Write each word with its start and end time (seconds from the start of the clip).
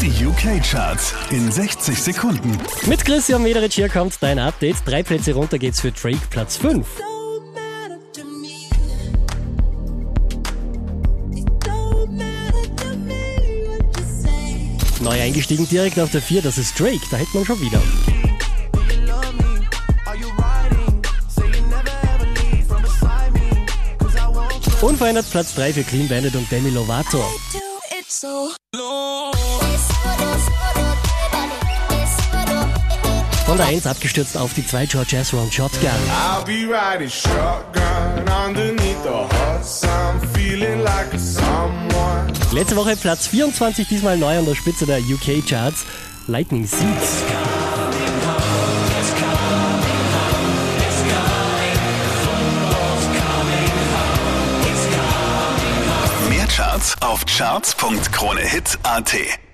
Die 0.00 0.24
UK-Charts 0.24 1.12
in 1.30 1.50
60 1.50 2.00
Sekunden. 2.00 2.56
Mit 2.86 3.04
Christian 3.04 3.42
Mederich 3.42 3.74
hier 3.74 3.88
kommt 3.88 4.14
dein 4.20 4.38
Update. 4.38 4.76
Drei 4.84 5.02
Plätze 5.02 5.32
runter 5.34 5.58
geht's 5.58 5.80
für 5.80 5.90
Drake, 5.90 6.20
Platz 6.30 6.56
5. 6.56 6.86
don't 6.86 7.52
matter 7.52 7.98
to 8.12 8.24
me. 8.24 8.68
It 11.36 11.46
don't 11.64 12.12
matter 12.12 12.62
to 12.76 12.96
me 12.96 13.66
what 13.66 13.98
you 13.98 14.04
say. 14.22 15.02
Neu 15.02 15.20
eingestiegen 15.20 15.68
direkt 15.68 15.98
auf 15.98 16.12
der 16.12 16.22
4, 16.22 16.42
das 16.42 16.58
ist 16.58 16.78
Drake, 16.78 17.00
da 17.10 17.16
hätte 17.16 17.30
man 17.34 17.44
schon 17.44 17.60
wieder. 17.60 17.82
Unverändert 24.80 25.28
Platz 25.32 25.54
3 25.56 25.72
für 25.72 25.82
Clean 25.82 26.06
Bandit 26.06 26.36
und 26.36 26.48
Demi 26.52 26.70
Lovato. 26.70 27.24
Der 33.58 33.66
1 33.66 33.86
abgestürzt 33.86 34.36
auf 34.36 34.54
die 34.54 34.66
2 34.66 34.86
George 34.86 35.16
Ezra 35.16 35.38
und 35.38 35.52
Shotgun. 35.52 35.90
I'll 35.90 36.44
be 36.44 36.66
riding 36.66 37.10
shotgun 37.10 38.28
underneath 38.46 39.02
the 39.02 39.10
hot 39.10 39.64
sun, 39.64 40.20
feeling 40.32 40.82
like 40.82 41.18
someone. 41.18 42.32
Letzte 42.52 42.76
Woche 42.76 42.96
Platz 42.96 43.26
24, 43.26 43.88
diesmal 43.88 44.16
neu 44.16 44.38
an 44.38 44.46
der 44.46 44.54
Spitze 44.54 44.86
der 44.86 45.00
UK-Charts. 45.00 45.84
Lightning 46.28 46.66
Seeds. 46.66 47.24
Mehr 56.28 56.46
Charts 56.46 56.94
auf 57.00 57.24
charts.kronehit.at. 57.26 59.47